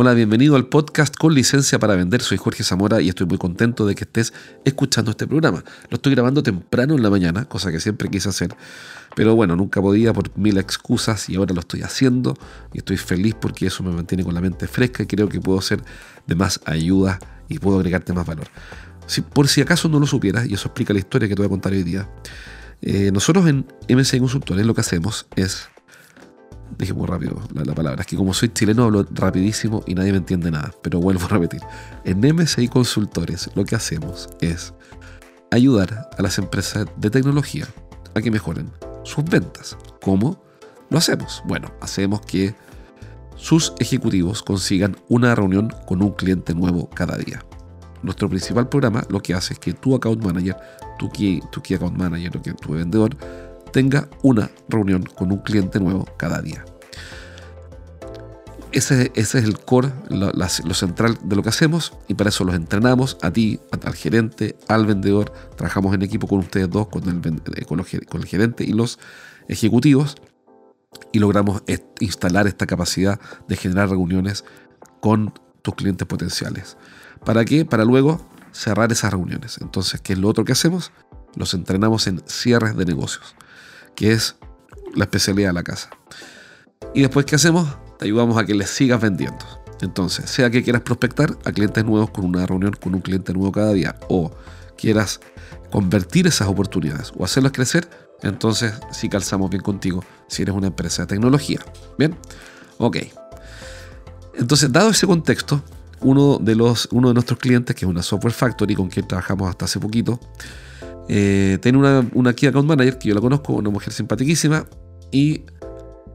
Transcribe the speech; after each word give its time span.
Hola, 0.00 0.14
bienvenido 0.14 0.54
al 0.54 0.68
podcast 0.68 1.16
con 1.16 1.34
licencia 1.34 1.80
para 1.80 1.96
vender. 1.96 2.22
Soy 2.22 2.38
Jorge 2.38 2.62
Zamora 2.62 3.00
y 3.00 3.08
estoy 3.08 3.26
muy 3.26 3.36
contento 3.36 3.84
de 3.84 3.96
que 3.96 4.04
estés 4.04 4.32
escuchando 4.64 5.10
este 5.10 5.26
programa. 5.26 5.64
Lo 5.90 5.96
estoy 5.96 6.14
grabando 6.14 6.40
temprano 6.40 6.94
en 6.94 7.02
la 7.02 7.10
mañana, 7.10 7.46
cosa 7.46 7.72
que 7.72 7.80
siempre 7.80 8.08
quise 8.08 8.28
hacer. 8.28 8.54
Pero 9.16 9.34
bueno, 9.34 9.56
nunca 9.56 9.82
podía 9.82 10.12
por 10.12 10.30
mil 10.38 10.56
excusas 10.56 11.28
y 11.28 11.34
ahora 11.34 11.52
lo 11.52 11.58
estoy 11.58 11.82
haciendo 11.82 12.38
y 12.72 12.78
estoy 12.78 12.96
feliz 12.96 13.34
porque 13.34 13.66
eso 13.66 13.82
me 13.82 13.90
mantiene 13.90 14.22
con 14.22 14.34
la 14.34 14.40
mente 14.40 14.68
fresca 14.68 15.02
y 15.02 15.06
creo 15.06 15.28
que 15.28 15.40
puedo 15.40 15.60
ser 15.60 15.82
de 16.28 16.34
más 16.36 16.60
ayuda 16.64 17.18
y 17.48 17.58
puedo 17.58 17.78
agregarte 17.78 18.12
más 18.12 18.24
valor. 18.24 18.46
Si, 19.08 19.22
por 19.22 19.48
si 19.48 19.62
acaso 19.62 19.88
no 19.88 19.98
lo 19.98 20.06
supieras, 20.06 20.48
y 20.48 20.54
eso 20.54 20.68
explica 20.68 20.92
la 20.92 21.00
historia 21.00 21.28
que 21.28 21.34
te 21.34 21.42
voy 21.42 21.46
a 21.46 21.50
contar 21.50 21.72
hoy 21.72 21.82
día, 21.82 22.08
eh, 22.82 23.10
nosotros 23.12 23.48
en 23.48 23.66
MSI 23.88 24.20
Consultores 24.20 24.64
lo 24.64 24.74
que 24.74 24.80
hacemos 24.80 25.26
es 25.34 25.68
dije 26.76 26.92
muy 26.92 27.06
rápido 27.06 27.40
la, 27.54 27.74
palabra. 27.74 28.02
Es 28.02 28.06
que 28.06 28.16
como 28.16 28.34
soy 28.34 28.50
chileno 28.50 28.84
hablo 28.84 29.06
rapidísimo 29.10 29.82
y 29.86 29.94
nadie 29.94 30.12
me 30.12 30.18
entiende 30.18 30.50
nada. 30.50 30.72
Pero 30.82 31.00
vuelvo 31.00 31.24
a 31.26 31.28
repetir. 31.28 31.60
En 32.04 32.20
MSI 32.20 32.68
Consultores 32.68 33.50
lo 33.54 33.64
que 33.64 33.76
hacemos 33.76 34.28
es 34.40 34.74
ayudar 35.50 36.10
a 36.16 36.22
las 36.22 36.38
empresas 36.38 36.86
de 36.96 37.10
tecnología 37.10 37.66
a 38.14 38.20
que 38.20 38.30
mejoren 38.30 38.70
sus 39.04 39.24
ventas. 39.24 39.76
¿Cómo 40.02 40.42
lo 40.90 40.98
hacemos? 40.98 41.42
Bueno, 41.46 41.72
hacemos 41.80 42.20
que 42.22 42.54
sus 43.36 43.72
ejecutivos 43.78 44.42
consigan 44.42 44.96
una 45.08 45.34
reunión 45.34 45.72
con 45.86 46.02
un 46.02 46.12
cliente 46.12 46.54
nuevo 46.54 46.90
cada 46.90 47.16
día. 47.16 47.44
Nuestro 48.02 48.28
principal 48.28 48.68
programa 48.68 49.04
lo 49.08 49.20
que 49.20 49.34
hace 49.34 49.54
es 49.54 49.58
que 49.58 49.72
tu 49.72 49.94
account 49.94 50.24
manager, 50.24 50.56
tu 50.98 51.08
key, 51.10 51.40
tu 51.50 51.60
key 51.60 51.74
account 51.74 51.96
manager 51.96 52.30
tu 52.30 52.72
vendedor 52.72 53.16
tenga 53.78 54.08
una 54.24 54.50
reunión 54.68 55.04
con 55.04 55.30
un 55.30 55.38
cliente 55.38 55.78
nuevo 55.78 56.04
cada 56.16 56.42
día. 56.42 56.64
Ese, 58.72 59.12
es 59.14 59.36
el 59.36 59.56
core, 59.60 59.92
lo, 60.08 60.74
central 60.74 61.16
de 61.22 61.36
lo 61.36 61.44
que 61.44 61.50
hacemos 61.50 61.92
y 62.08 62.14
para 62.14 62.30
eso 62.30 62.42
los 62.42 62.56
entrenamos 62.56 63.18
a 63.22 63.30
ti, 63.30 63.60
al 63.70 63.94
gerente, 63.94 64.56
al 64.66 64.84
vendedor. 64.84 65.32
Trabajamos 65.56 65.94
en 65.94 66.02
equipo 66.02 66.26
con 66.26 66.40
ustedes 66.40 66.68
dos, 66.68 66.88
con 66.88 67.08
el, 67.08 67.24
eh, 67.54 67.64
con, 67.66 67.80
con 68.08 68.20
el 68.20 68.26
gerente 68.26 68.64
y 68.64 68.72
los 68.72 68.98
ejecutivos 69.46 70.16
y 71.12 71.20
logramos 71.20 71.62
instalar 72.00 72.48
esta 72.48 72.66
capacidad 72.66 73.20
de 73.46 73.54
generar 73.54 73.90
reuniones 73.90 74.44
con 74.98 75.32
tus 75.62 75.76
clientes 75.76 76.08
potenciales. 76.08 76.76
¿Para 77.24 77.44
qué? 77.44 77.64
Para 77.64 77.84
luego 77.84 78.28
cerrar 78.50 78.90
esas 78.90 79.12
reuniones. 79.12 79.58
Entonces, 79.60 80.00
¿qué 80.00 80.14
es 80.14 80.18
lo 80.18 80.28
otro 80.28 80.44
que 80.44 80.50
hacemos? 80.50 80.90
Los 81.36 81.54
entrenamos 81.54 82.08
en 82.08 82.20
cierres 82.26 82.76
de 82.76 82.84
negocios 82.84 83.36
que 83.98 84.12
es 84.12 84.36
la 84.94 85.04
especialidad 85.04 85.48
de 85.48 85.54
la 85.54 85.64
casa. 85.64 85.90
Y 86.94 87.00
después, 87.00 87.26
¿qué 87.26 87.34
hacemos? 87.34 87.66
Te 87.98 88.04
ayudamos 88.04 88.38
a 88.38 88.46
que 88.46 88.54
les 88.54 88.70
sigas 88.70 89.00
vendiendo. 89.00 89.44
Entonces, 89.80 90.30
sea 90.30 90.50
que 90.50 90.62
quieras 90.62 90.82
prospectar 90.82 91.36
a 91.44 91.50
clientes 91.50 91.84
nuevos 91.84 92.10
con 92.10 92.24
una 92.24 92.46
reunión 92.46 92.74
con 92.80 92.94
un 92.94 93.00
cliente 93.00 93.32
nuevo 93.32 93.50
cada 93.50 93.72
día, 93.72 93.96
o 94.08 94.30
quieras 94.76 95.18
convertir 95.72 96.28
esas 96.28 96.46
oportunidades 96.46 97.12
o 97.18 97.24
hacerlas 97.24 97.50
crecer, 97.50 97.90
entonces 98.22 98.72
sí 98.92 99.08
calzamos 99.08 99.50
bien 99.50 99.64
contigo 99.64 100.04
si 100.28 100.42
eres 100.42 100.54
una 100.54 100.68
empresa 100.68 101.02
de 101.02 101.08
tecnología. 101.08 101.58
Bien, 101.98 102.16
ok. 102.78 102.98
Entonces, 104.34 104.70
dado 104.70 104.90
ese 104.90 105.08
contexto, 105.08 105.60
uno 106.02 106.38
de, 106.38 106.54
los, 106.54 106.88
uno 106.92 107.08
de 107.08 107.14
nuestros 107.14 107.40
clientes, 107.40 107.74
que 107.74 107.84
es 107.84 107.90
una 107.90 108.04
software 108.04 108.32
factory 108.32 108.76
con 108.76 108.90
quien 108.90 109.08
trabajamos 109.08 109.50
hasta 109.50 109.64
hace 109.64 109.80
poquito, 109.80 110.20
eh, 111.08 111.58
tiene 111.60 111.78
una, 111.78 112.08
una 112.12 112.34
Key 112.34 112.48
Account 112.48 112.68
Manager 112.68 112.98
que 112.98 113.08
yo 113.08 113.14
la 113.14 113.20
conozco, 113.20 113.54
una 113.54 113.70
mujer 113.70 113.92
simpaticísima, 113.92 114.66
y 115.10 115.42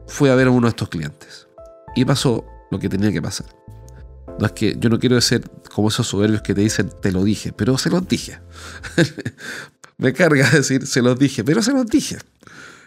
fue 0.06 0.30
a 0.30 0.34
ver 0.34 0.48
a 0.48 0.50
uno 0.50 0.66
de 0.66 0.70
estos 0.70 0.88
clientes. 0.88 1.48
Y 1.96 2.04
pasó 2.04 2.44
lo 2.70 2.78
que 2.78 2.88
tenía 2.88 3.12
que 3.12 3.22
pasar. 3.22 3.46
No 4.38 4.46
es 4.46 4.52
que 4.52 4.76
yo 4.78 4.88
no 4.88 4.98
quiero 4.98 5.20
ser 5.20 5.48
como 5.72 5.88
esos 5.88 6.06
soberbios 6.06 6.42
que 6.42 6.54
te 6.54 6.60
dicen 6.60 6.90
te 7.00 7.12
lo 7.12 7.22
dije, 7.22 7.52
pero 7.52 7.78
se 7.78 7.90
los 7.90 8.06
dije. 8.08 8.40
Me 9.98 10.12
carga 10.12 10.50
decir 10.50 10.86
se 10.86 11.02
los 11.02 11.18
dije, 11.18 11.44
pero 11.44 11.62
se 11.62 11.72
los 11.72 11.86
dije. 11.86 12.18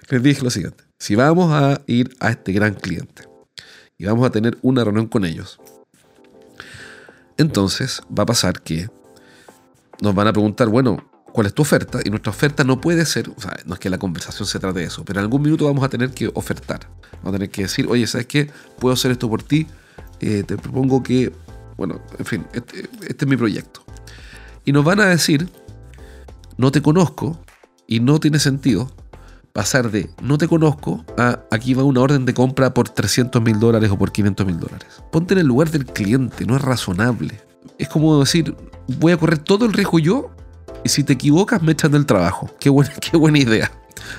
Les 0.09 0.21
dije 0.21 0.43
lo 0.43 0.49
siguiente: 0.49 0.83
si 0.99 1.15
vamos 1.15 1.51
a 1.53 1.81
ir 1.87 2.15
a 2.19 2.31
este 2.31 2.51
gran 2.51 2.73
cliente 2.73 3.23
y 3.97 4.05
vamos 4.05 4.27
a 4.27 4.31
tener 4.31 4.57
una 4.61 4.83
reunión 4.83 5.07
con 5.07 5.23
ellos, 5.23 5.59
entonces 7.37 8.01
va 8.17 8.23
a 8.23 8.27
pasar 8.27 8.61
que 8.61 8.89
nos 10.01 10.13
van 10.13 10.27
a 10.27 10.33
preguntar, 10.33 10.67
bueno, 10.67 11.09
cuál 11.37 11.45
es 11.45 11.53
tu 11.53 11.61
oferta 11.61 11.99
y 12.03 12.09
nuestra 12.09 12.31
oferta 12.31 12.63
no 12.63 12.81
puede 12.81 13.05
ser, 13.05 13.29
o 13.29 13.39
sea, 13.39 13.55
no 13.67 13.75
es 13.75 13.79
que 13.79 13.91
la 13.91 13.99
conversación 13.99 14.47
se 14.47 14.57
trate 14.57 14.79
de 14.79 14.85
eso, 14.85 15.05
pero 15.05 15.19
en 15.19 15.25
algún 15.25 15.43
minuto 15.43 15.65
vamos 15.65 15.83
a 15.83 15.87
tener 15.87 16.09
que 16.09 16.31
ofertar, 16.33 16.89
vamos 17.17 17.27
a 17.27 17.31
tener 17.33 17.51
que 17.51 17.61
decir, 17.61 17.85
oye, 17.87 18.07
¿sabes 18.07 18.25
qué? 18.25 18.49
Puedo 18.79 18.95
hacer 18.95 19.11
esto 19.11 19.29
por 19.29 19.43
ti, 19.43 19.67
eh, 20.19 20.41
te 20.41 20.57
propongo 20.57 21.03
que, 21.03 21.31
bueno, 21.77 22.01
en 22.17 22.25
fin, 22.25 22.47
este, 22.53 22.89
este 23.07 23.25
es 23.25 23.27
mi 23.27 23.37
proyecto. 23.37 23.85
Y 24.65 24.71
nos 24.71 24.83
van 24.83 24.99
a 24.99 25.05
decir, 25.05 25.47
no 26.57 26.71
te 26.71 26.81
conozco 26.81 27.39
y 27.85 27.99
no 27.99 28.19
tiene 28.19 28.39
sentido 28.39 28.91
pasar 29.53 29.91
de 29.91 30.09
no 30.23 30.39
te 30.39 30.47
conozco 30.47 31.05
a 31.19 31.43
aquí 31.51 31.75
va 31.75 31.83
una 31.83 32.01
orden 32.01 32.25
de 32.25 32.33
compra 32.33 32.73
por 32.73 32.89
300 32.89 33.43
mil 33.43 33.59
dólares 33.59 33.91
o 33.91 33.97
por 33.99 34.11
500 34.11 34.43
mil 34.43 34.59
dólares. 34.59 34.87
Ponte 35.11 35.35
en 35.35 35.41
el 35.41 35.45
lugar 35.45 35.69
del 35.69 35.85
cliente, 35.85 36.47
no 36.47 36.55
es 36.55 36.63
razonable. 36.63 37.39
Es 37.77 37.89
como 37.89 38.19
decir, 38.19 38.55
voy 38.97 39.11
a 39.11 39.17
correr 39.17 39.37
todo 39.37 39.67
el 39.67 39.73
riesgo 39.73 39.99
yo 39.99 40.31
y 40.83 40.89
si 40.89 41.03
te 41.03 41.13
equivocas 41.13 41.61
me 41.61 41.73
echan 41.73 41.91
del 41.91 42.05
trabajo. 42.05 42.49
Qué 42.59 42.69
buena, 42.69 42.93
qué 43.01 43.17
buena 43.17 43.39
idea. 43.39 43.71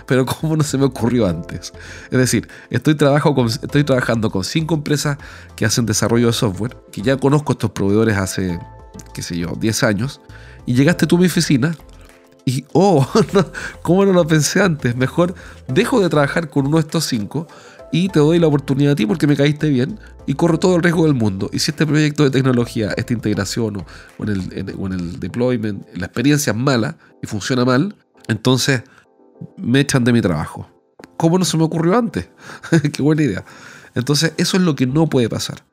Pero 0.07 0.27
¿cómo 0.27 0.57
no 0.57 0.65
se 0.65 0.77
me 0.77 0.85
ocurrió 0.85 1.27
antes? 1.27 1.73
Es 2.11 2.19
decir, 2.19 2.49
estoy, 2.71 2.95
trabajo 2.95 3.35
estoy 3.47 3.85
trabajando 3.85 4.31
con 4.31 4.45
cinco 4.45 4.75
empresas 4.75 5.19
que 5.57 5.65
hacen 5.65 5.87
desarrollo 5.87 6.27
de 6.27 6.33
software, 6.33 6.77
que 6.93 7.03
ya 7.03 7.17
conozco 7.17 7.53
estos 7.53 7.71
proveedores 7.71 8.17
hace, 8.17 8.59
qué 9.15 9.23
sé 9.23 9.39
yo, 9.39 9.55
10 9.59 9.83
años, 9.85 10.21
y 10.67 10.75
llegaste 10.75 11.07
tú 11.07 11.17
a 11.17 11.21
mi 11.21 11.27
oficina 11.27 11.77
y, 12.45 12.65
oh, 12.73 13.07
¿cómo 13.83 14.07
no 14.07 14.13
lo 14.13 14.27
pensé 14.27 14.63
antes? 14.63 14.97
Mejor 14.97 15.35
dejo 15.69 16.01
de 16.01 16.09
trabajar 16.09 16.49
con 16.49 16.67
uno 16.67 16.79
de 16.79 16.83
estos 16.83 17.05
cinco 17.05 17.47
y 17.91 18.09
te 18.09 18.19
doy 18.19 18.39
la 18.39 18.47
oportunidad 18.47 18.93
a 18.93 18.97
ti 18.97 19.07
porque 19.07 19.27
me 19.27 19.37
caíste 19.37 19.69
bien 19.69 19.99
y 20.27 20.35
corro 20.35 20.59
todo 20.59 20.77
el 20.77 20.83
riesgo 20.83 21.05
del 21.05 21.15
mundo. 21.15 21.49
Y 21.53 21.59
si 21.59 21.71
este 21.71 21.87
proyecto 21.87 22.25
de 22.25 22.31
tecnología, 22.31 22.93
esta 22.97 23.13
integración 23.13 23.79
o, 23.79 24.25
en, 24.25 24.29
el, 24.29 24.69
el, 24.69 25.21
deployment, 25.21 25.87
la 25.95 26.07
experiencia 26.07 26.51
es 26.53 26.57
mala 26.57 26.97
y 27.23 27.27
funciona 27.27 27.65
mal, 27.65 27.97
entonces 28.29 28.83
me 29.57 29.81
echan 29.81 30.05
de 30.05 30.13
mi 30.13 30.21
trabajo. 30.21 30.69
¿Cómo 31.17 31.39
no 31.39 31.45
se 31.45 31.57
me 31.57 31.65
ocurrió 31.65 31.97
antes? 31.97 32.29
Qué 32.93 33.03
buena 33.03 33.23
idea. 33.23 33.45
Entonces 33.95 34.33
eso 34.37 34.57
es 34.57 34.63
lo 34.63 34.75
que 34.75 34.87
no 34.87 35.09
puede 35.09 35.29
pasar. 35.29 35.65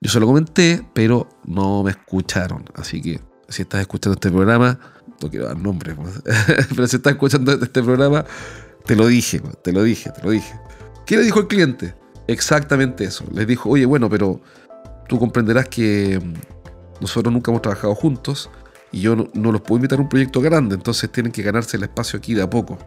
Yo 0.00 0.10
se 0.10 0.20
lo 0.20 0.26
comenté, 0.26 0.86
pero 0.92 1.28
no 1.44 1.82
me 1.82 1.90
escucharon. 1.90 2.64
Así 2.74 3.00
que 3.00 3.20
si 3.48 3.62
estás 3.62 3.80
escuchando 3.80 4.14
este 4.14 4.30
programa, 4.30 4.78
no 5.20 5.30
quiero 5.30 5.46
dar 5.46 5.56
nombres, 5.56 5.96
pero 6.70 6.86
si 6.86 6.96
estás 6.96 7.12
escuchando 7.14 7.52
este 7.52 7.82
programa, 7.82 8.24
te 8.84 8.96
lo 8.96 9.06
dije, 9.06 9.40
te 9.62 9.72
lo 9.72 9.82
dije, 9.82 10.10
te 10.10 10.22
lo 10.22 10.30
dije. 10.30 10.54
¿Qué 11.06 11.16
le 11.16 11.22
dijo 11.22 11.40
el 11.40 11.46
cliente? 11.46 11.94
Exactamente 12.26 13.04
eso. 13.04 13.24
Les 13.32 13.46
dijo, 13.46 13.68
oye, 13.70 13.84
bueno, 13.84 14.08
pero 14.08 14.40
tú 15.08 15.18
comprenderás 15.18 15.68
que 15.68 16.18
mm, 16.22 17.00
nosotros 17.00 17.32
nunca 17.32 17.50
hemos 17.50 17.62
trabajado 17.62 17.94
juntos 17.94 18.50
y 18.90 19.00
yo 19.00 19.16
no, 19.16 19.52
los 19.52 19.60
puedo 19.60 19.78
invitar 19.78 19.98
a 19.98 20.02
un 20.02 20.08
proyecto 20.08 20.40
grande, 20.40 20.76
entonces 20.76 21.10
tienen 21.10 21.32
que 21.32 21.42
ganarse 21.42 21.76
el 21.76 21.82
espacio 21.82 22.16
aquí 22.16 22.32
de 22.32 22.42
a 22.42 22.48
poco. 22.48 22.78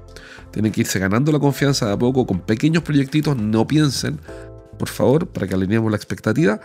Tienen 0.51 0.71
que 0.71 0.81
irse 0.81 0.99
ganando 0.99 1.31
la 1.31 1.39
confianza 1.39 1.85
de 1.87 1.93
a 1.93 1.99
poco 1.99 2.25
con 2.25 2.39
pequeños 2.39 2.81
proyectitos. 2.83 3.35
No 3.35 3.67
piensen, 3.67 4.19
por 4.79 4.87
favor, 4.87 5.27
para 5.27 5.47
que 5.47 5.55
alineemos 5.55 5.91
la 5.91 5.97
expectativa, 5.97 6.61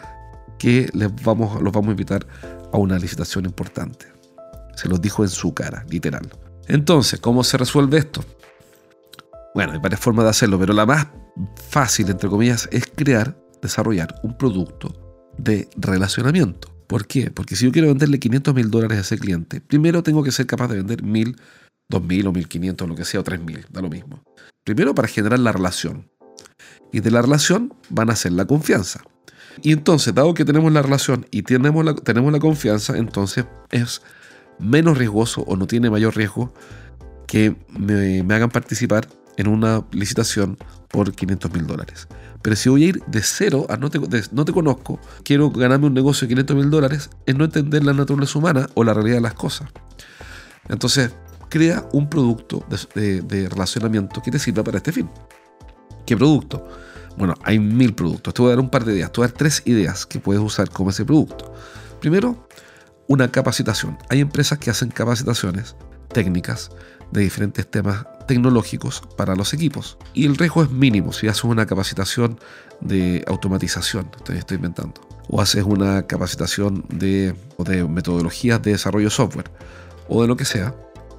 que 0.59 0.89
les 0.93 1.13
vamos, 1.25 1.61
los 1.61 1.73
vamos 1.73 1.89
a 1.89 1.91
invitar 1.91 2.25
a 2.73 2.79
una 2.79 2.99
licitación 2.99 3.45
importante. 3.45 4.07
Se 4.77 4.89
los 4.89 5.01
dijo 5.03 5.25
en 5.25 5.29
su 5.29 5.53
cara, 5.53 5.85
literal. 5.89 6.31
Entonces, 6.69 7.19
¿cómo 7.19 7.43
se 7.43 7.59
resuelve 7.59 7.99
esto? 7.99 8.25
Bueno, 9.55 9.73
hay 9.73 9.79
varias 9.79 10.01
formas 10.01 10.25
de 10.25 10.31
hacerlo, 10.31 10.59
pero 10.59 10.73
la 10.73 10.87
más 10.87 11.09
fácil, 11.69 12.09
entre 12.11 12.29
comillas, 12.29 12.69
es 12.73 12.85
crear, 12.95 13.37
desarrollar 13.61 14.15
un 14.23 14.37
producto 14.37 14.95
de 15.37 15.69
relacionamiento. 15.77 16.75
¿Por 16.87 17.07
qué? 17.07 17.31
Porque 17.31 17.57
si 17.57 17.65
yo 17.67 17.73
quiero 17.73 17.89
venderle 17.89 18.19
500 18.19 18.55
mil 18.55 18.71
dólares 18.71 18.99
a 18.99 19.01
ese 19.03 19.19
cliente, 19.19 19.61
primero 19.61 20.03
tengo 20.03 20.23
que 20.23 20.33
ser 20.33 20.47
capaz 20.47 20.69
de 20.69 20.77
vender 20.77 21.03
mil, 21.03 21.37
dos 21.89 22.03
mil 22.03 22.27
o 22.27 22.33
1500, 22.33 22.89
lo 22.89 22.95
que 22.95 23.05
sea, 23.05 23.21
o 23.21 23.23
tres 23.23 23.43
mil, 23.43 23.65
da 23.71 23.83
lo 23.83 23.89
mismo. 23.89 24.23
Primero 24.65 24.95
para 24.95 25.09
generar 25.09 25.39
la 25.39 25.53
relación. 25.53 26.11
Y 26.93 27.01
de 27.01 27.11
la 27.11 27.23
relación 27.23 27.75
van 27.89 28.11
a 28.11 28.17
ser 28.17 28.33
la 28.33 28.47
confianza. 28.47 29.03
Y 29.63 29.73
entonces, 29.73 30.15
dado 30.15 30.33
que 30.35 30.45
tenemos 30.45 30.73
la 30.73 30.83
relación 30.83 31.27
y 31.31 31.43
tenemos 31.43 31.85
la, 31.85 31.95
tenemos 31.95 32.33
la 32.33 32.39
confianza, 32.39 32.97
entonces 32.97 33.45
es 33.71 34.03
menos 34.59 34.97
riesgoso 34.97 35.43
o 35.43 35.57
no 35.57 35.67
tiene 35.67 35.91
mayor 35.91 36.17
riesgo 36.17 36.55
que 37.27 37.57
me, 37.69 38.23
me 38.23 38.35
hagan 38.35 38.51
participar 38.51 39.09
en 39.37 39.49
una 39.49 39.85
licitación 39.93 40.59
por 40.89 41.13
500 41.13 41.53
mil 41.53 41.67
dólares. 41.67 42.09
Pero 42.43 42.57
si 42.57 42.69
voy 42.69 42.85
a 42.85 42.89
ir 42.89 43.03
de 43.07 43.23
cero 43.23 43.67
a 43.69 43.77
no 43.77 43.91
te, 43.91 44.01
no 44.33 44.45
te 44.45 44.53
conozco, 44.53 45.01
quiero 45.25 45.51
ganarme 45.51 45.87
un 45.87 45.95
negocio 45.95 46.27
de 46.27 46.35
500 46.35 46.57
mil 46.57 46.71
dólares, 46.71 47.11
es 47.25 47.37
no 47.37 47.45
entender 47.45 47.85
la 47.85 47.93
naturaleza 47.93 48.39
humana 48.39 48.69
o 48.75 48.85
la 48.85 48.95
realidad 48.95 49.17
de 49.17 49.23
las 49.23 49.35
cosas. 49.35 49.69
Entonces, 50.69 51.13
crea 51.49 51.87
un 51.93 52.09
producto 52.09 52.65
de, 52.95 53.49
relacionamiento 53.51 54.23
que 54.23 54.31
te 54.31 54.39
sirva 54.39 54.65
para 54.65 54.79
este 54.79 54.91
fin. 54.91 55.11
¿Qué 56.07 56.17
producto? 56.17 56.67
Bueno, 57.17 57.35
hay 57.45 57.59
mil 57.59 57.95
productos. 57.95 58.33
Te 58.33 58.41
voy 58.41 58.49
a 58.51 58.55
dar 58.55 58.61
un 58.61 58.71
par 58.71 58.85
de 58.85 58.95
ideas. 58.95 59.13
Te 59.13 59.21
voy 59.21 59.27
a 59.27 59.29
dar 59.29 59.37
tres 59.37 59.63
ideas 59.67 60.07
que 60.07 60.19
puedes 60.19 60.43
usar 60.43 60.71
como 60.71 60.89
ese 60.89 61.05
producto. 61.05 61.53
Primero, 62.01 62.49
una 63.07 63.31
capacitación. 63.31 63.99
Hay 64.09 64.21
empresas 64.21 64.59
que 64.59 64.71
hacen 64.71 64.89
capacitaciones 64.89 65.77
técnicas 66.09 66.71
de 67.11 67.21
diferentes 67.21 67.71
temas 67.71 68.07
tecnológicos 68.27 69.03
para 69.17 69.35
los 69.37 69.55
equipos. 69.55 69.99
Y 70.15 70.27
el 70.27 70.37
riesgo 70.37 70.63
es 70.63 70.71
mínimo 70.71 71.13
si 71.13 71.29
haces 71.29 71.45
una 71.45 71.67
capacitación 71.67 72.39
de 72.81 73.25
automatización, 73.27 74.11
estoy, 74.17 74.39
estoy 74.39 74.57
inventando, 74.57 75.01
o 75.29 75.41
haces 75.41 75.65
una 75.65 76.07
capacitación 76.07 76.85
de, 76.89 77.35
de 77.59 77.85
metodologías 77.89 78.63
de 78.63 78.73
desarrollo 78.73 79.11
software, 79.11 79.51
o 80.09 80.23
de 80.23 80.29
lo 80.29 80.37
que 80.37 80.45
sea. 80.45 80.75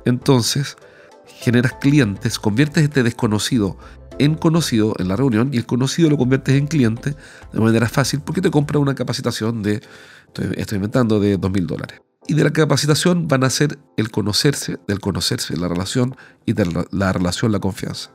Entonces, 0.06 0.78
generas 1.26 1.74
clientes, 1.74 2.40
conviertes 2.40 2.84
este 2.84 3.04
desconocido 3.04 3.78
en 4.20 4.36
conocido 4.36 4.94
en 5.00 5.08
la 5.08 5.16
reunión 5.16 5.50
y 5.54 5.58
el 5.58 5.66
conocido 5.66 6.10
lo 6.10 6.18
conviertes 6.18 6.56
en 6.56 6.68
cliente 6.68 7.16
de 7.52 7.60
manera 7.60 7.90
fácil 7.90 8.22
porque 8.22 8.42
te 8.42 8.52
compra 8.52 8.80
una 8.80 8.94
capacitación 8.94 9.64
de, 9.64 9.82
estoy, 10.28 10.52
estoy 10.56 10.76
inventando, 10.76 11.20
de 11.20 11.38
dos 11.38 11.52
mil 11.52 11.66
dólares. 11.66 12.00
Y 12.28 12.36
de 12.36 12.44
la 12.44 12.52
capacitación 12.52 13.28
van 13.28 13.44
a 13.44 13.50
ser 13.50 13.80
el 13.98 14.10
conocerse, 14.10 14.80
del 14.88 15.00
conocerse 15.00 15.58
la 15.58 15.68
relación 15.68 16.16
y 16.46 16.54
de 16.54 16.66
la, 16.92 17.12
relación 17.12 17.52
la 17.52 17.60
confianza. 17.60 18.12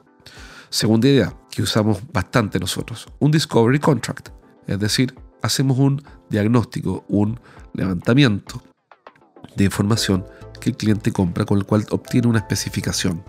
Segunda 0.70 1.08
idea 1.08 1.34
que 1.50 1.62
usamos 1.62 1.99
bastante 2.12 2.58
nosotros, 2.58 3.06
un 3.19 3.31
discovery 3.31 3.78
contract, 3.78 4.31
es 4.66 4.78
decir, 4.78 5.14
hacemos 5.43 5.78
un 5.78 6.02
diagnóstico, 6.31 7.05
un 7.08 7.40
levantamiento 7.75 8.62
de 9.56 9.64
información 9.64 10.26
que 10.61 10.70
el 10.70 10.76
cliente 10.76 11.12
compra 11.12 11.44
con 11.44 11.58
el 11.58 11.64
cual 11.64 11.87
obtiene 11.90 12.28
una 12.28 12.38
especificación 12.38 13.22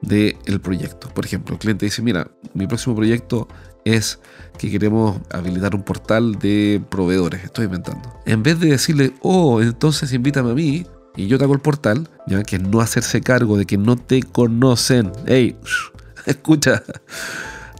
del 0.00 0.60
proyecto. 0.60 1.08
Por 1.08 1.24
ejemplo, 1.24 1.54
el 1.54 1.58
cliente 1.58 1.86
dice, 1.86 2.02
mira, 2.02 2.30
mi 2.54 2.66
próximo 2.66 2.94
proyecto 2.94 3.48
es 3.84 4.18
que 4.58 4.70
queremos 4.70 5.20
habilitar 5.30 5.74
un 5.74 5.82
portal 5.82 6.38
de 6.38 6.82
proveedores, 6.90 7.44
estoy 7.44 7.66
inventando. 7.66 8.20
En 8.26 8.42
vez 8.42 8.58
de 8.58 8.68
decirle, 8.70 9.14
oh, 9.22 9.62
entonces 9.62 10.12
invítame 10.12 10.50
a 10.50 10.54
mí 10.54 10.86
y 11.16 11.28
yo 11.28 11.38
te 11.38 11.44
hago 11.44 11.54
el 11.54 11.60
portal, 11.60 12.08
ya 12.26 12.42
que 12.42 12.58
no 12.58 12.80
hacerse 12.80 13.20
cargo 13.20 13.56
de 13.56 13.64
que 13.64 13.78
no 13.78 13.96
te 13.96 14.22
conocen. 14.22 15.12
Hey, 15.26 15.56
escucha, 16.26 16.82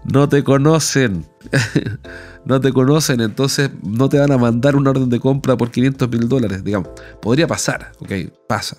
no 0.05 0.29
te 0.29 0.45
conocen. 0.45 1.27
no 2.45 2.61
te 2.61 2.73
conocen, 2.73 3.21
entonces 3.21 3.71
no 3.83 4.09
te 4.09 4.19
van 4.19 4.31
a 4.31 4.39
mandar 4.39 4.77
una 4.77 4.91
orden 4.91 5.09
de 5.09 5.19
compra 5.19 5.57
por 5.57 5.71
500 5.71 6.09
mil 6.09 6.29
dólares, 6.29 6.63
digamos. 6.63 6.91
Podría 7.21 7.47
pasar, 7.47 7.93
ok, 7.99 8.13
pasa. 8.49 8.77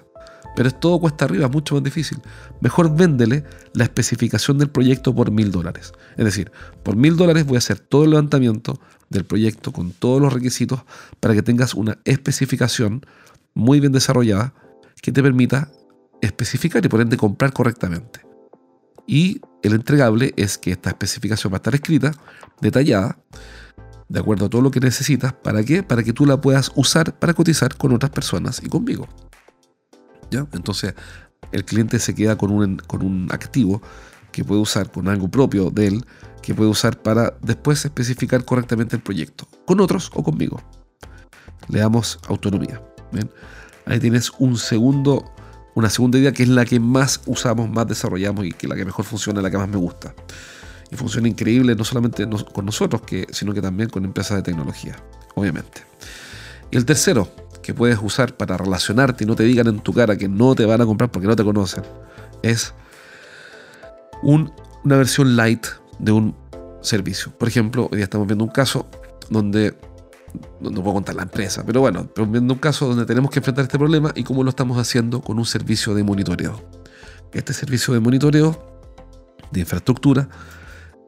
Pero 0.58 0.70
es 0.70 0.80
todo 0.80 1.00
cuesta 1.00 1.26
arriba, 1.26 1.48
mucho 1.50 1.76
más 1.76 1.84
difícil. 1.84 2.18
Mejor 2.62 2.96
véndele 2.96 3.44
la 3.74 3.84
especificación 3.84 4.58
del 4.58 4.72
proyecto 4.72 5.14
por 5.14 5.30
mil 5.30 5.52
dólares. 5.52 5.94
Es 6.16 6.26
decir, 6.26 6.52
por 6.82 6.96
mil 6.96 7.16
dólares 7.16 7.46
voy 7.46 7.58
a 7.58 7.60
hacer 7.60 7.78
todo 7.78 8.06
el 8.06 8.10
levantamiento 8.10 8.80
del 9.12 9.24
proyecto 9.24 9.72
con 9.72 9.92
todos 9.92 10.20
los 10.20 10.34
requisitos 10.34 10.82
para 11.20 11.36
que 11.36 11.44
tengas 11.44 11.76
una 11.76 12.00
especificación 12.06 13.06
muy 13.54 13.80
bien 13.80 13.92
desarrollada 13.92 14.56
que 15.00 15.12
te 15.12 15.22
permita 15.22 15.72
especificar 16.22 16.84
y 16.84 16.90
por 16.90 17.02
ende 17.02 17.18
comprar 17.18 17.54
correctamente. 17.54 18.22
Y 19.06 19.42
el 19.62 19.74
entregable 19.74 20.34
es 20.38 20.58
que 20.58 20.72
esta 20.72 20.90
especificación 20.90 21.54
va 21.54 21.58
a 21.58 21.60
estar 21.60 21.76
escrita, 21.76 22.14
detallada, 22.62 23.20
de 24.10 24.20
acuerdo 24.20 24.48
a 24.48 24.50
todo 24.50 24.64
lo 24.64 24.72
que 24.72 24.80
necesitas. 24.80 25.34
¿Para 25.34 25.64
qué? 25.64 25.84
Para 25.84 26.02
que 26.02 26.14
tú 26.14 26.26
la 26.26 26.42
puedas 26.42 26.72
usar 26.74 27.20
para 27.20 27.36
cotizar 27.36 27.78
con 27.78 27.94
otras 27.94 28.10
personas 28.10 28.60
y 28.64 28.70
conmigo. 28.70 29.08
Entonces, 30.32 30.94
el 31.52 31.66
cliente 31.66 32.00
se 32.00 32.14
queda 32.16 32.38
con 32.38 32.52
un, 32.52 32.78
con 32.78 33.04
un 33.04 33.30
activo 33.32 33.82
que 34.32 34.44
puede 34.44 34.62
usar 34.62 34.92
con 34.92 35.08
algo 35.08 35.30
propio 35.30 35.70
de 35.72 35.88
él, 35.88 36.06
que 36.42 36.54
puede 36.54 36.70
usar 36.70 37.02
para 37.02 37.34
después 37.42 37.84
especificar 37.86 38.46
correctamente 38.46 38.96
el 38.96 39.02
proyecto, 39.02 39.48
con 39.66 39.80
otros 39.80 40.12
o 40.14 40.24
conmigo. 40.24 40.62
Le 41.68 41.80
damos 41.80 42.20
autonomía. 42.28 42.82
Ahí 43.86 44.00
tienes 44.00 44.32
un 44.38 44.58
segundo, 44.58 45.34
una 45.76 45.90
segunda 45.90 46.18
idea 46.18 46.32
que 46.32 46.44
es 46.44 46.50
la 46.50 46.66
que 46.66 46.80
más 46.80 47.22
usamos, 47.26 47.70
más 47.70 47.88
desarrollamos 47.88 48.46
y 48.46 48.52
que 48.52 48.68
la 48.68 48.76
que 48.76 48.86
mejor 48.86 49.06
funciona, 49.06 49.42
la 49.42 49.50
que 49.50 49.58
más 49.58 49.70
me 49.70 49.78
gusta. 49.78 50.14
Y 50.92 50.96
funciona 50.96 51.28
increíble 51.28 51.76
no 51.76 51.84
solamente 51.84 52.28
con 52.54 52.66
nosotros, 52.66 53.02
sino 53.32 53.54
que 53.54 53.62
también 53.62 53.90
con 53.90 54.06
empresas 54.06 54.38
de 54.38 54.44
tecnología, 54.44 54.96
obviamente. 55.36 55.82
Y 56.72 56.78
el 56.78 56.86
tercero, 56.86 57.30
que 57.68 57.74
puedes 57.74 58.00
usar 58.02 58.38
para 58.38 58.56
relacionarte 58.56 59.26
y 59.26 59.28
no 59.28 59.36
te 59.36 59.44
digan 59.44 59.68
en 59.68 59.82
tu 59.82 59.92
cara 59.92 60.16
que 60.16 60.30
no 60.30 60.56
te 60.56 60.66
van 60.66 60.80
a 60.80 60.86
comprar 60.86 61.12
porque 61.12 61.28
no 61.28 61.36
te 61.36 61.44
conocen, 61.44 61.84
es 62.42 62.74
una 64.24 64.50
versión 64.86 65.36
light 65.36 65.68
de 66.00 66.14
un 66.14 66.34
servicio. 66.82 67.38
Por 67.38 67.50
ejemplo, 67.50 67.90
hoy 67.92 67.98
día 67.98 68.06
estamos 68.06 68.26
viendo 68.26 68.46
un 68.46 68.52
caso 68.52 68.90
donde, 69.30 69.78
no, 70.62 70.72
puedo 70.82 70.94
contar 70.94 71.16
la 71.16 71.24
empresa, 71.24 71.66
pero 71.66 71.82
bueno, 71.82 72.04
estamos 72.04 72.32
viendo 72.32 72.54
un 72.54 72.60
caso 72.62 72.88
donde 72.88 73.06
tenemos 73.06 73.32
que 73.32 73.40
enfrentar 73.40 73.64
este 73.64 73.78
problema 73.78 74.14
y 74.16 74.24
cómo 74.24 74.46
lo 74.46 74.50
estamos 74.50 74.78
haciendo 74.78 75.20
con 75.20 75.38
un 75.38 75.46
servicio 75.46 75.94
de 75.94 76.06
monitoreo. 76.06 76.64
Este 77.34 77.52
servicio 77.52 77.94
de 77.94 78.00
monitoreo 78.00 78.80
de 79.52 79.60
infraestructura, 79.60 80.30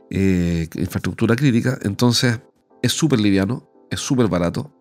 eh, 0.09 0.67
infraestructura 0.75 1.37
crítica, 1.37 1.79
entonces 1.83 2.41
es 2.81 2.91
súper 2.91 3.21
liviano, 3.21 3.71
es 3.89 4.01
súper 4.01 4.27
barato, 4.27 4.73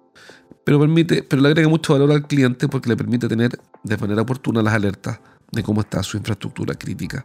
pero, 0.64 0.78
permite, 0.78 1.22
pero 1.22 1.42
le 1.42 1.48
agrega 1.48 1.68
mucho 1.68 1.92
valor 1.92 2.12
al 2.12 2.26
cliente 2.26 2.68
porque 2.68 2.88
le 2.88 2.96
permite 2.96 3.28
tener 3.28 3.58
de 3.82 3.96
manera 3.96 4.22
oportuna 4.22 4.62
las 4.62 4.74
alertas 4.74 5.20
de 5.50 5.62
cómo 5.62 5.80
está 5.80 6.02
su 6.02 6.16
infraestructura 6.16 6.74
crítica 6.74 7.24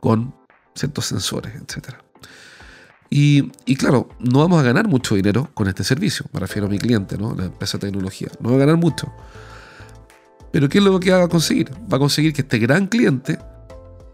con 0.00 0.34
ciertos 0.74 1.06
sensores, 1.06 1.54
etc. 1.54 1.94
Y, 3.10 3.52
y, 3.64 3.76
claro, 3.76 4.08
no 4.18 4.40
vamos 4.40 4.60
a 4.60 4.62
ganar 4.62 4.88
mucho 4.88 5.14
dinero 5.14 5.50
con 5.54 5.68
este 5.68 5.84
servicio, 5.84 6.26
me 6.32 6.40
refiero 6.40 6.66
a 6.66 6.70
mi 6.70 6.78
cliente, 6.78 7.16
¿no? 7.16 7.34
la 7.34 7.46
empresa 7.46 7.78
de 7.78 7.88
tecnología. 7.88 8.28
No 8.40 8.50
va 8.50 8.56
a 8.56 8.58
ganar 8.58 8.76
mucho. 8.76 9.12
Pero 10.50 10.68
¿qué 10.68 10.78
es 10.78 10.84
lo 10.84 11.00
que 11.00 11.10
va 11.10 11.24
a 11.24 11.28
conseguir? 11.28 11.72
Va 11.92 11.96
a 11.96 11.98
conseguir 11.98 12.32
que 12.32 12.42
este 12.42 12.58
gran 12.58 12.86
cliente 12.86 13.38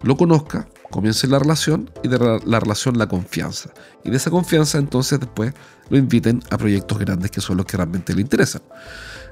lo 0.02 0.16
conozca, 0.16 0.68
comience 0.90 1.26
la 1.26 1.38
relación 1.38 1.90
y 2.02 2.08
de 2.08 2.18
la, 2.18 2.60
relación 2.60 2.98
la 2.98 3.06
confianza. 3.06 3.70
Y 4.04 4.10
de 4.10 4.16
esa 4.16 4.30
confianza 4.30 4.78
entonces 4.78 5.20
después 5.20 5.54
lo 5.88 5.96
inviten 5.96 6.42
a 6.50 6.58
proyectos 6.58 6.98
grandes 6.98 7.30
que 7.30 7.40
son 7.40 7.56
los 7.56 7.66
que 7.66 7.76
realmente 7.76 8.14
le 8.14 8.20
interesan. 8.20 8.62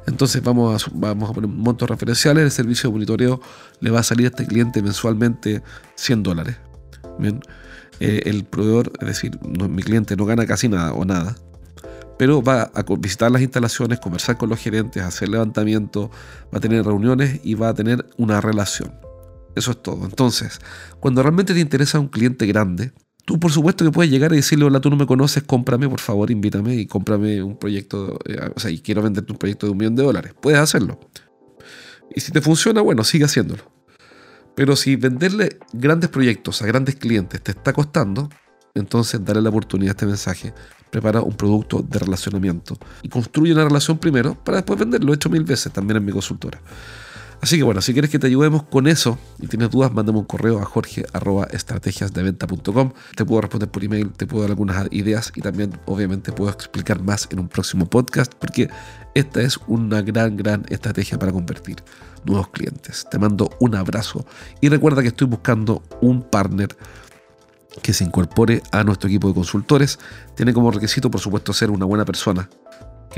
Entonces 0.06 0.42
vamos 0.42 0.86
a, 0.86 0.90
vamos 0.94 1.30
a 1.30 1.32
poner 1.34 1.50
montos 1.50 1.88
referenciales, 1.88 2.44
el 2.44 2.50
servicio 2.50 2.88
de 2.88 2.94
monitoreo 2.94 3.40
le 3.80 3.90
va 3.90 4.00
a 4.00 4.02
salir 4.02 4.26
a 4.26 4.30
este 4.30 4.46
cliente 4.46 4.82
mensualmente 4.82 5.62
100 5.96 6.22
dólares. 6.22 6.56
Bien, 7.18 7.40
eh, 8.00 8.22
el 8.26 8.44
proveedor, 8.44 8.92
es 9.00 9.06
decir, 9.06 9.38
mi 9.42 9.82
cliente 9.82 10.16
no 10.16 10.24
gana 10.24 10.46
casi 10.46 10.68
nada 10.68 10.92
o 10.92 11.04
nada, 11.04 11.36
pero 12.18 12.42
va 12.42 12.70
a 12.74 12.84
visitar 12.98 13.30
las 13.30 13.42
instalaciones, 13.42 14.00
conversar 14.00 14.36
con 14.36 14.48
los 14.48 14.58
gerentes, 14.58 15.02
hacer 15.02 15.28
levantamiento, 15.28 16.10
va 16.52 16.58
a 16.58 16.60
tener 16.60 16.84
reuniones 16.84 17.40
y 17.44 17.54
va 17.54 17.68
a 17.68 17.74
tener 17.74 18.06
una 18.16 18.40
relación. 18.40 19.07
Eso 19.58 19.72
es 19.72 19.82
todo. 19.82 20.04
Entonces, 20.04 20.60
cuando 21.00 21.20
realmente 21.20 21.52
te 21.52 21.58
interesa 21.58 21.98
un 21.98 22.06
cliente 22.06 22.46
grande, 22.46 22.92
tú 23.24 23.40
por 23.40 23.50
supuesto 23.50 23.84
que 23.84 23.90
puedes 23.90 24.10
llegar 24.10 24.32
y 24.32 24.36
decirle, 24.36 24.66
hola, 24.66 24.80
tú 24.80 24.88
no 24.88 24.94
me 24.94 25.04
conoces, 25.04 25.42
cómprame, 25.42 25.88
por 25.88 25.98
favor, 25.98 26.30
invítame 26.30 26.76
y 26.76 26.86
cómprame 26.86 27.42
un 27.42 27.58
proyecto, 27.58 28.20
eh, 28.24 28.38
o 28.54 28.60
sea, 28.60 28.70
y 28.70 28.78
quiero 28.78 29.02
venderte 29.02 29.32
un 29.32 29.38
proyecto 29.38 29.66
de 29.66 29.72
un 29.72 29.78
millón 29.78 29.96
de 29.96 30.04
dólares. 30.04 30.32
Puedes 30.40 30.60
hacerlo. 30.60 31.00
Y 32.14 32.20
si 32.20 32.30
te 32.30 32.40
funciona, 32.40 32.80
bueno, 32.82 33.02
sigue 33.02 33.24
haciéndolo. 33.24 33.64
Pero 34.54 34.76
si 34.76 34.94
venderle 34.94 35.58
grandes 35.72 36.08
proyectos 36.08 36.62
a 36.62 36.66
grandes 36.66 36.94
clientes 36.94 37.42
te 37.42 37.50
está 37.50 37.72
costando, 37.72 38.28
entonces 38.74 39.24
dale 39.24 39.42
la 39.42 39.48
oportunidad 39.48 39.90
a 39.90 39.94
este 39.94 40.06
mensaje. 40.06 40.54
Prepara 40.90 41.20
un 41.20 41.36
producto 41.36 41.82
de 41.82 41.98
relacionamiento 41.98 42.78
y 43.02 43.08
construye 43.08 43.52
una 43.52 43.64
relación 43.64 43.98
primero 43.98 44.34
para 44.44 44.58
después 44.58 44.78
venderlo. 44.78 45.08
Lo 45.08 45.12
he 45.12 45.16
hecho 45.16 45.28
mil 45.28 45.42
veces 45.42 45.72
también 45.72 45.96
en 45.96 46.04
mi 46.04 46.12
consultora. 46.12 46.60
Así 47.40 47.56
que 47.56 47.62
bueno, 47.62 47.80
si 47.80 47.92
quieres 47.92 48.10
que 48.10 48.18
te 48.18 48.26
ayudemos 48.26 48.64
con 48.64 48.88
eso 48.88 49.16
y 49.38 49.46
tienes 49.46 49.70
dudas, 49.70 49.92
mándame 49.92 50.18
un 50.18 50.24
correo 50.24 50.60
a 50.60 50.64
jorge.estrategiasdeventa.com. 50.64 52.92
Te 53.14 53.24
puedo 53.24 53.40
responder 53.40 53.70
por 53.70 53.84
email, 53.84 54.10
te 54.10 54.26
puedo 54.26 54.42
dar 54.42 54.50
algunas 54.50 54.88
ideas 54.90 55.30
y 55.36 55.40
también 55.40 55.78
obviamente 55.86 56.32
puedo 56.32 56.50
explicar 56.50 57.00
más 57.00 57.28
en 57.30 57.38
un 57.38 57.46
próximo 57.48 57.88
podcast 57.88 58.34
porque 58.34 58.68
esta 59.14 59.40
es 59.40 59.56
una 59.68 60.02
gran, 60.02 60.36
gran 60.36 60.66
estrategia 60.68 61.16
para 61.18 61.30
convertir 61.30 61.76
nuevos 62.24 62.48
clientes. 62.48 63.06
Te 63.08 63.18
mando 63.18 63.50
un 63.60 63.76
abrazo 63.76 64.26
y 64.60 64.68
recuerda 64.68 65.02
que 65.02 65.08
estoy 65.08 65.26
buscando 65.28 65.84
un 66.00 66.22
partner 66.22 66.76
que 67.82 67.92
se 67.92 68.04
incorpore 68.04 68.62
a 68.72 68.84
nuestro 68.84 69.08
equipo 69.08 69.28
de 69.28 69.34
consultores. 69.34 69.98
Tiene 70.34 70.52
como 70.52 70.70
requisito, 70.70 71.10
por 71.10 71.20
supuesto, 71.20 71.52
ser 71.52 71.70
una 71.70 71.84
buena 71.84 72.04
persona. 72.04 72.48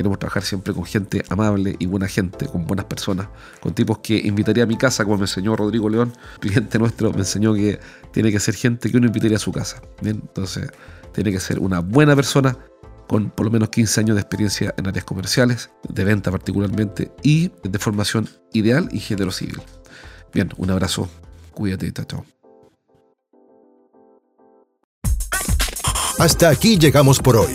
Queremos 0.00 0.18
trabajar 0.18 0.42
siempre 0.42 0.72
con 0.72 0.86
gente 0.86 1.22
amable 1.28 1.76
y 1.78 1.84
buena 1.84 2.08
gente, 2.08 2.46
con 2.46 2.64
buenas 2.64 2.86
personas, 2.86 3.28
con 3.60 3.74
tipos 3.74 3.98
que 3.98 4.16
invitaría 4.16 4.62
a 4.62 4.66
mi 4.66 4.78
casa, 4.78 5.04
como 5.04 5.18
me 5.18 5.24
enseñó 5.24 5.54
Rodrigo 5.54 5.90
León, 5.90 6.14
cliente 6.40 6.78
nuestro, 6.78 7.12
me 7.12 7.18
enseñó 7.18 7.52
que 7.52 7.78
tiene 8.10 8.32
que 8.32 8.40
ser 8.40 8.54
gente 8.54 8.90
que 8.90 8.96
uno 8.96 9.08
invitaría 9.08 9.36
a 9.36 9.40
su 9.40 9.52
casa. 9.52 9.82
Bien, 10.00 10.22
entonces 10.22 10.70
tiene 11.12 11.30
que 11.30 11.38
ser 11.38 11.58
una 11.58 11.80
buena 11.80 12.16
persona 12.16 12.56
con 13.08 13.28
por 13.28 13.44
lo 13.44 13.52
menos 13.52 13.68
15 13.68 14.00
años 14.00 14.14
de 14.14 14.22
experiencia 14.22 14.74
en 14.78 14.86
áreas 14.86 15.04
comerciales, 15.04 15.68
de 15.86 16.02
venta 16.02 16.30
particularmente, 16.30 17.12
y 17.22 17.52
de 17.62 17.78
formación 17.78 18.26
ideal 18.54 18.88
y 18.92 19.00
género 19.00 19.30
civil. 19.30 19.60
Bien, 20.32 20.48
un 20.56 20.70
abrazo, 20.70 21.10
cuídate, 21.52 21.92
chao. 21.92 22.24
Hasta 26.18 26.48
aquí 26.48 26.78
llegamos 26.78 27.18
por 27.18 27.36
hoy. 27.36 27.54